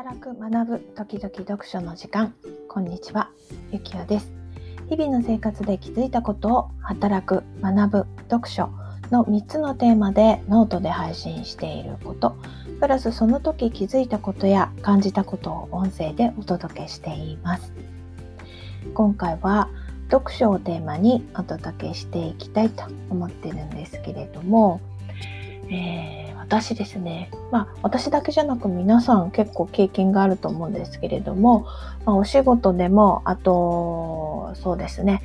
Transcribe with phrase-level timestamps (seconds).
[0.00, 2.32] 働く学ぶ時々読書の時間。
[2.68, 3.28] こんにちは
[3.70, 4.32] ゆきよです。
[4.88, 8.70] 日々の生活で気づいたことを働く学ぶ読書
[9.10, 12.34] の3つのテーマでノートで配信していること。
[12.80, 17.70] プラスその時気づいたことや感じたことを音声でお届けしています。
[18.94, 19.68] 今回は
[20.10, 24.80] 読書をテーマにお届けしていきたいと思ってるんですけれども、
[25.68, 31.60] えー私ですね、まあ私だけじゃなく皆さん結構経験があると思うんですけれども、
[32.04, 35.22] まあ、お仕事でも、あと、そうですね、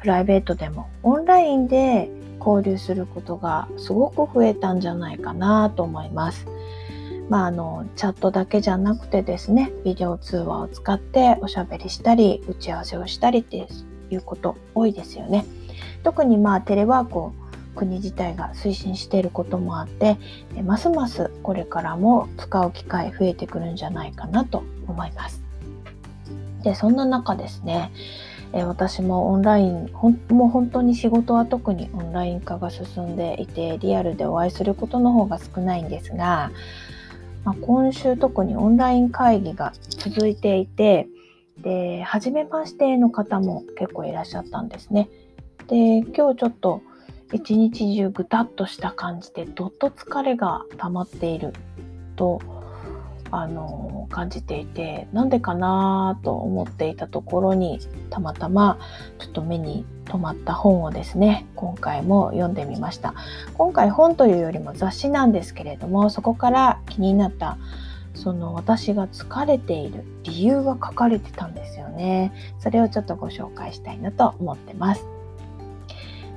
[0.00, 2.10] プライベートでもオンラインで
[2.40, 6.44] 交流することがすごく増えたんじゃないかなと思います。
[7.28, 13.66] まあ、あのチャットだけじゃなくてですねビデオ通話を使っておしゃべりしたり打ち合わせをしたりって
[14.10, 15.46] いうこと多いですよね。
[16.02, 17.32] 特にまあテレワークを
[17.74, 20.16] 国自体が推進していることもあって
[20.62, 25.42] ますますこれからも使う機会増えてくるんじゃないかなと思います。
[26.62, 27.92] でそんな中ですね
[28.52, 29.90] 私もオンライン
[30.28, 36.52] もう本当に仕事は特にオンライン化が進んでいてリアルでお会いすることの方が少ないんですが、
[37.44, 41.08] まあ、今週特にオンライン会議が続いていて
[41.58, 45.08] で初めましての方も結構いらっしゃったんですね。
[45.66, 46.82] で今日ちょっと
[47.34, 51.52] 一日中ぐたっとした感じでどっと疲れが溜まっている
[52.14, 52.40] と
[53.32, 58.78] あの感じていてなんでかなと思っていたところにたまたま
[59.18, 63.14] ちょっと目に留まった本をですね今回も読んでみました。
[63.54, 67.58] 今回本というよりも雑誌なんですけれどもそこから気になった
[68.14, 72.32] その私が疲れている理由が書かれてたんですよね。
[72.60, 75.13] それをちょっとご紹介したいなと思ってます。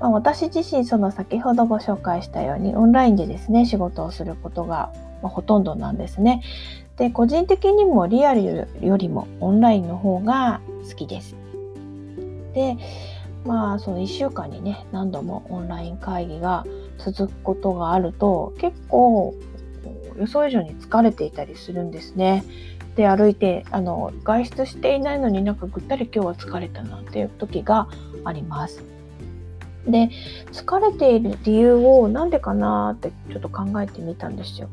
[0.00, 4.92] まあ、私自身その先ほどご紹介したようにオンラインでですね仕事をすることが、
[5.22, 6.42] ほとんどなんですね。
[6.96, 11.34] で個人的にもリアルよりもオンラインの方が好きです。
[12.54, 12.76] で
[13.44, 16.64] まあその1週間にね何度もオンライン会議が
[16.98, 19.34] 続くことがあると結構
[20.18, 22.44] 予想以上に疲れていたりするんですね。
[22.94, 27.88] で歩いてあの外出していないのになんかぐったり今日は疲れたなっていう時が
[28.24, 28.93] あります。
[29.86, 30.10] で
[30.52, 34.68] 疲れている理由を何でかなってちょっと考えてみたんですよ。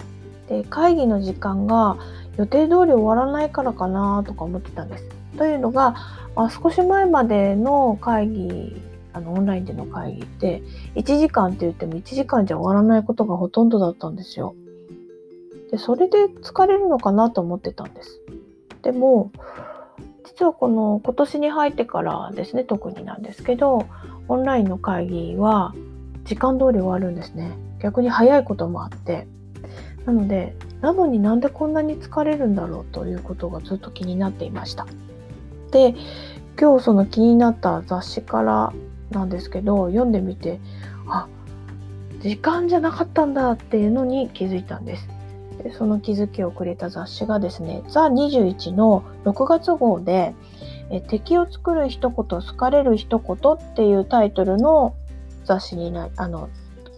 [0.47, 1.97] で会議の時間が
[2.37, 5.05] 予定通り終わらないからかなとか思ってたんです。
[5.37, 5.95] というのが、
[6.35, 8.81] まあ、少し前までの会議
[9.13, 10.61] あのオンラインでの会議って
[10.95, 14.55] 1時間って言っても1時間じゃ終わらないことがほとんどだったんですよ。
[15.71, 18.21] でそれで疲れるのかなと思ってたんです。
[18.81, 19.31] でも
[20.31, 23.85] 実はこの今年に入ってからですね特になんですけど
[24.27, 25.73] オンラインの会議は
[26.23, 27.51] 時間通り終わるんですね。
[27.79, 29.27] 逆に早いこともあって。
[30.05, 34.87] なのでなのになんでこんなに疲れるんだろうということがずっと気になっていました。
[35.71, 35.95] で
[36.59, 38.73] 今日その気になった雑誌から
[39.11, 40.59] なんですけど読んでみて
[41.07, 41.27] あ
[42.19, 45.07] 時間じゃなかったんだっていうのに気づいたんです。
[45.61, 50.33] でその気づきをくれた雑誌がですね「ザ21の6月号で
[50.89, 54.93] え敵を作る一言好かれる一言っていうタイトルの
[55.45, 56.49] 雑誌になあの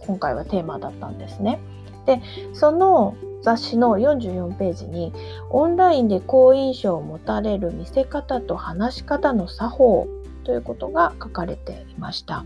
[0.06, 1.60] 今回はテーマだったんですね。
[2.06, 2.20] で
[2.52, 5.12] その雑誌の44ページに
[5.50, 10.08] オンラインで好印象を持たれる見せ方と話し方の作法
[10.44, 12.44] ということが書かれていました。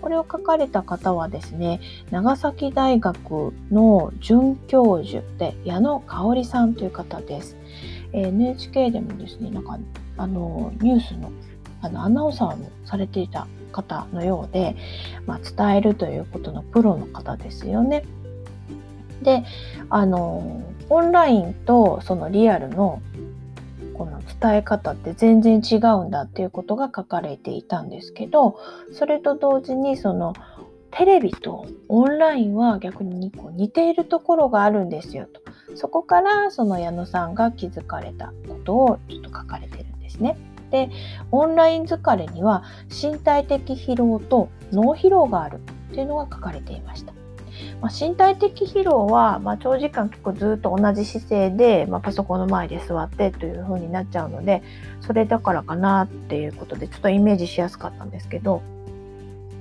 [0.00, 7.56] これを書かれた方はですね、長崎大学の准教授で矢野香織さんという方です。
[8.12, 9.78] NHK でもですね、なんか
[10.16, 11.32] あのニュースの
[11.80, 14.74] あのアナウンサーもされていた方のようで、
[15.26, 18.04] まあ、伝えるということのプロの方ですよね。
[19.22, 19.44] で
[19.90, 23.02] あのオンラインとそのリアルの
[23.98, 28.56] この伝え方って全然違うんだっていうことが書かれていたんですけど
[28.92, 30.34] それと同時にその
[30.92, 35.42] テレビとオンラインは逆にこう似ているところがあるんですよと
[35.76, 40.38] そこからその矢野さんが気づかれたことをちょっと書かれてるんですね。
[40.70, 40.90] で
[41.30, 47.17] オンライン疲れには身体的疲労と脳疲労があるっていうのが書かれていました。
[47.80, 54.62] まあ、身体的疲労は、まあ、長時間結構ずっと同じ姿勢で、まあ、パソコンの前で座ってという風になっちゃうので
[55.00, 58.62] それだからかなっていうことでちょっとイメージしやすかったんですけど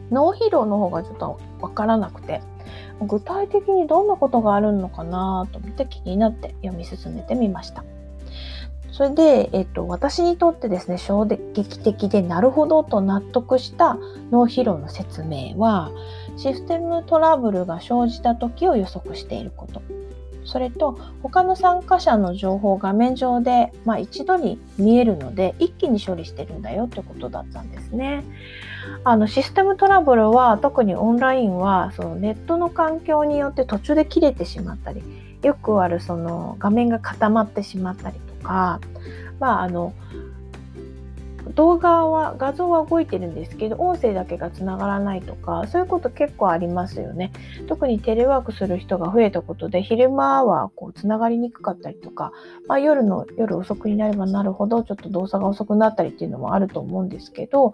[0.09, 2.41] 脳疲労の方がちょっと分からなくて
[3.01, 7.83] 具体的にどんなことがあるのかなと思って気になって読み進めてみました。
[8.91, 13.99] それで、えっと、私にとってですね衝撃的でなるほどと納得した
[14.31, 15.91] 脳疲労の説明は
[16.37, 19.81] システムトラブルが生じた時を予測していること
[20.47, 28.23] それと他の参加者の情報を画面上で、まあ、一度に見えるので一気に処理してるんだよってことだったんですね。
[29.03, 35.03] あのシステムトラブルは特にオンラインはそのネットの環境によって途中で切れてしまったり
[35.43, 38.79] よくあるその画面が固まってしまったりとか、
[39.39, 39.93] まあ、あの
[41.57, 47.31] 動画は画像は動いてるんですけど音声だけがつながらないとかそういうこと結構ありますよね
[47.67, 52.31] 特にテレワークする人が増えたことで昼間はこうつながりにくかったりとか、
[52.67, 57.73] まあ、夜の夜遅くになればなるほどちょっと動作が遅くなったりっていうのもあると思うんですけど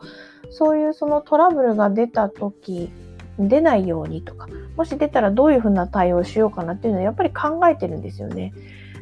[0.50, 2.89] そういうそのトラブルが出た時
[3.38, 4.47] 出ないようにとか
[4.77, 8.53] もし出たらどういうふうな対応しようかなっていうのはやっぱり考えてるんですよね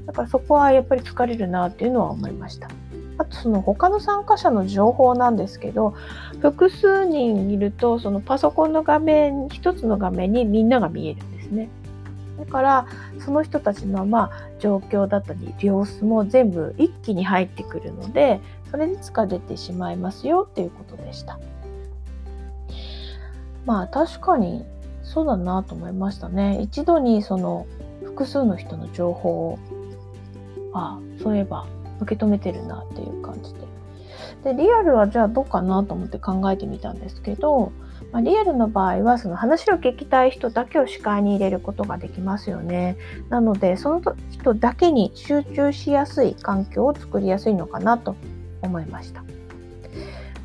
[0.08, 2.70] だからそこはやっぱり疲れるなっていうのは思いました。
[3.22, 5.94] あとその他の参加者の情報なんですけど
[6.42, 11.70] 複数人いるとそのパソコンの画面一つの画面にみんなが見えるんですね。
[12.40, 12.88] だから
[13.20, 18.40] その人たちのま状況だったり様子も全部一気に入ってくるので
[18.72, 21.40] それで疲れてしまいますよっていうことでした。
[23.68, 24.66] まあ確かに
[25.04, 26.60] そうだなと思いましたね。
[26.64, 27.68] 一度にその
[28.04, 29.60] 複数の人の情報を
[30.74, 31.68] あそういえば
[32.02, 33.62] 受け止めてるなっていう感じで。
[34.44, 37.72] でリアルはじゃあどうかなと思って考えてみたんですけど、
[38.12, 42.98] まあ、リアルの場合はその話を聞きたい人だけを視界に入れることができますよね。
[43.30, 44.02] なのでその
[44.32, 48.16] 人だけに集中しやすい環境を作りやすいのかなと
[48.62, 49.24] 思いました。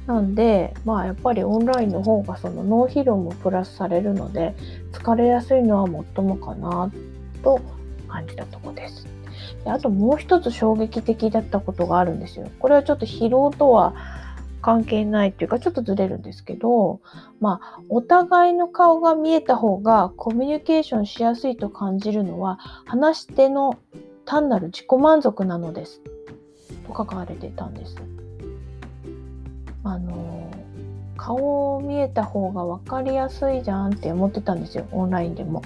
[0.07, 4.55] なんでまあやっぱりオンラインの方がその脳疲労もプラスされるので
[4.93, 6.93] 疲れやすいのは最もかな
[7.43, 7.61] と
[8.09, 9.07] 感じたとこです。
[9.65, 12.49] であともう一つ衝撃的だったことがあるんですよ。
[12.59, 13.95] これはちょっと疲労とは
[14.63, 17.01] 関係ないっていうかちょっとずれるんですけど、
[17.41, 23.79] まあ、お互いの顔が見えた方がコミュニケーションしやすいと感じるのは話し手の
[24.25, 26.01] 単なる自己満足なのです
[26.89, 27.97] と書かれてたんです。
[29.85, 30.51] あの
[31.17, 35.63] 顔を見えた方が分かりやすいじゃんって思ってたんですよオンラインでも。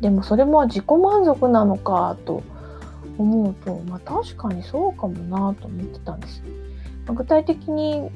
[0.00, 2.42] でもそれも自己満足なのかと
[3.18, 6.42] 思うと、まあ、確かにそうかもなと思ってたんです。
[7.06, 8.10] まあ、具体的に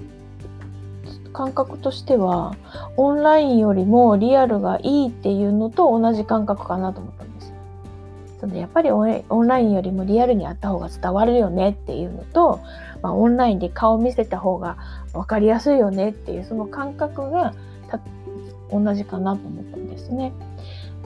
[1.33, 2.57] 感覚としては
[2.97, 7.53] オンラインよりもリアルがいいっていうのと同じ感覚かなと思ったんです。
[8.41, 12.61] そのやっぱりオンラインよりもリアルにあった方が伝わるよねっていうのと、
[13.03, 14.77] まあ、オンラインで顔見せた方が
[15.13, 17.53] 分かりやすいよねっていうその感覚が
[18.71, 20.33] 同じかなと思ったんですね。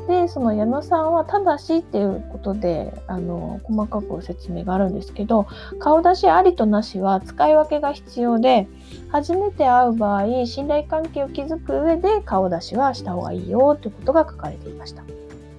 [0.09, 5.47] でその矢野さんはただしっていうことであの細かく説明があるんですけど
[5.79, 8.67] 顔出しありとなしは使い分けが必要で
[9.11, 15.03] 初めて会う場合信頼関係を築く上で顔出しはした方がいいよということが書かれていました。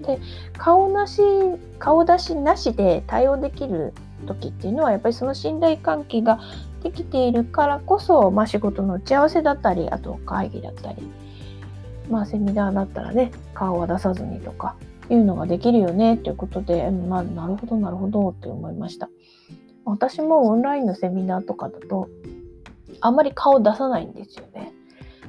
[0.05, 0.19] で
[0.57, 1.21] 顔なし
[1.79, 3.93] 顔出しなしで対応できる
[4.27, 6.39] 時っていうのはやっぱりその信頼関係が
[6.83, 11.09] できているからこそ、まあ、仕事の打ち合わせだったりあと会議だったり
[12.09, 14.75] まあセミナーだったらね顔は出さずにとか
[15.09, 19.09] いうのができるよねっていうことで、まあ、なるほどなるほどって思いました。
[19.85, 22.09] 私もオンラインのセミナーとかだと
[23.01, 24.73] あんまり顔出さないんですよね。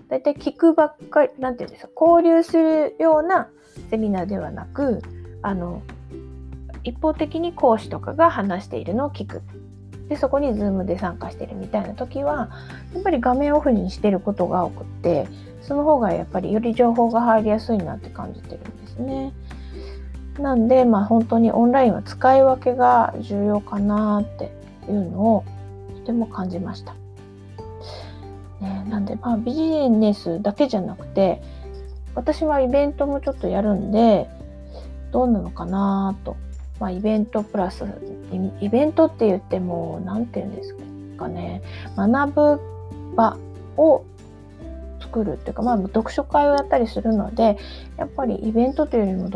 [0.09, 3.49] だいたい聞くばっかりなんていうんですか交流するような
[3.91, 5.03] セミナーではなく
[5.43, 5.83] あの
[6.85, 9.43] 一方的に講師とかが話しているのを聞く。
[10.09, 12.51] でそこに Zoom で参加してるみたいな時は
[12.93, 15.27] やっぱり画面オフにしてることが多くって
[15.63, 19.33] その方がやっぱりより情報が入りやすいなって感じてるんですね。
[20.39, 24.53] なんでまあ本当にオンラインは使い分けが重要かなって
[24.89, 25.45] いうのを
[26.01, 26.95] とても感じました。
[28.61, 31.41] ね、なんでまあビジネスだけじゃなくて
[32.15, 34.29] 私はイベントもちょっとやるんで
[35.13, 36.37] どうなのかなと、
[36.85, 37.83] まあ、イベントプラス
[38.61, 40.77] イベントって言っても何て言うんです
[41.17, 41.63] かね
[41.97, 43.39] 学ぶ場
[43.79, 44.05] を
[45.01, 47.57] 作るっていうか、まあ、読書会をやったりするので
[47.97, 49.31] やっぱりイベントというよりも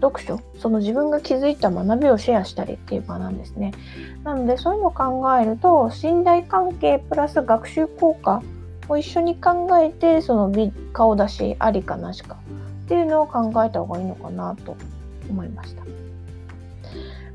[0.00, 3.72] 読書その自分が気づいた学びをシェアしたりっていう場なんですね。
[4.22, 8.44] なのでそういうのを考えると信頼関係プラス学習効果
[8.88, 10.52] を一緒に考えてその
[10.92, 12.36] 顔出しありかなしか
[12.84, 14.76] っていうのを考えた方がいいのかなと
[15.28, 15.82] 思いました。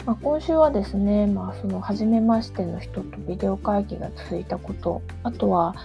[0.08, 5.76] まあ、今週はですね、まあ、その初めましての人とビデオ会議が続いたことあとは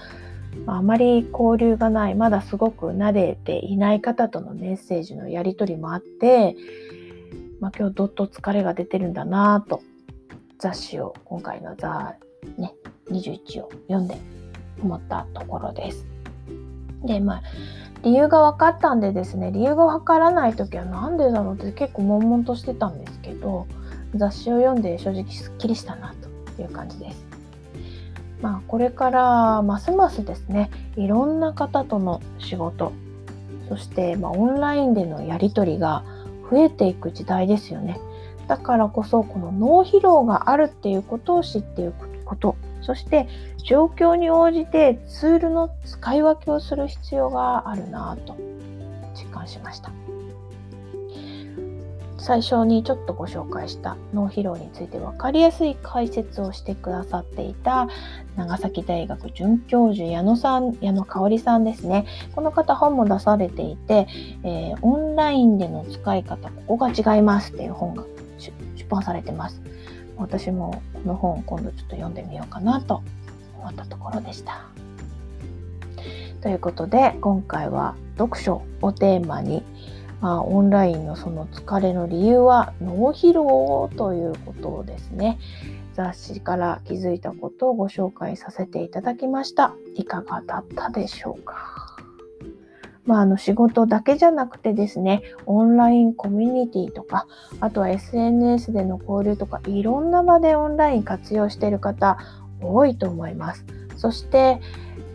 [0.67, 6.57] まあ、まり交流がないまだすごく慣れていない方とのメッセージのやり取りもあって、
[7.59, 9.83] まあ、今日どっと疲れが出てるんだなと
[10.59, 12.17] 雑誌を今回のザ、
[12.59, 12.75] ね、
[13.11, 14.17] 21を読んで
[14.83, 16.07] 思ったところです。
[17.03, 17.43] でまあ
[18.03, 23.67] 理由が分かったんでですね理由が分からない時は何でだろうって結構悶々としてたんですけど
[24.15, 26.15] 雑誌を読んで正直すっきりしたな
[26.57, 27.25] という感じです。
[28.41, 32.93] まあ、これからますますですねいろんな方との仕事
[33.69, 36.03] そしてまオンラインでのやり取りが
[36.51, 37.99] 増えていく時代ですよね。
[38.49, 43.29] だからこそこの脳疲労があるっていうことを知っていくことそして
[43.65, 48.37] 状況に応じてツールの使い分けをする必要があるなと
[49.15, 49.91] 実感しました。
[52.23, 57.89] 最初にちょっとご紹介した脳疲労について分かりやすい解説をしてくださっていた
[58.37, 62.07] 長崎大学准教授矢野さん矢野香織さんですね。
[62.37, 64.07] この方本も出されていて、
[64.45, 68.05] えー、オンラインでの使い方ここが違いますっていう本が
[68.39, 68.53] 出
[68.89, 69.61] 版されてます。
[70.17, 73.03] 私もこの本今度ちょっと読んでみようかなと
[73.59, 74.63] 思ったところでした。
[76.41, 79.65] ということで今回は読書をテーマに
[80.23, 85.39] まあ、オンラインのその疲れの理由は脳疲労ということですね。
[85.95, 89.75] 雑誌から気づいたことをご紹介させていただきました。
[89.97, 91.97] いかがだったでしょうか？
[93.05, 97.27] まあ、あの仕事だけじゃなくてですね、オンラインコミュニティとか、
[97.59, 102.17] あとは SNS での交流とか、いろんな場でオンライン活用している方
[102.61, 103.67] 多いと思います。
[103.97, 104.61] そして、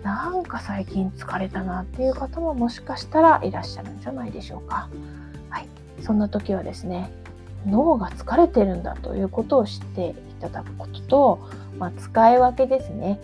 [0.08, 4.88] なんか最近疲れたなっていう方ももしかしたらいらっしゃるんじゃないでしょうか。
[5.50, 5.68] はい、
[6.02, 7.12] そんな時はですね
[7.66, 13.20] 脳が疲れてるんだということを知っていただくことと、まあ、使い分けですね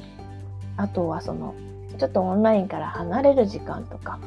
[0.76, 1.56] あとはその
[1.98, 4.20] ちょっとオンラインから離れる時間とか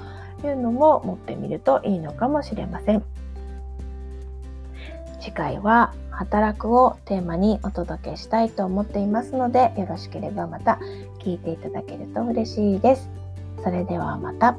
[0.42, 3.04] いうのも持ってみるといいのかもしれません。
[5.20, 10.78] 次回は働くをテーマにお届けしたいと思っていますのでよろしければまた
[11.26, 13.10] 聞いていただけると嬉しいです。
[13.64, 14.56] それではまた。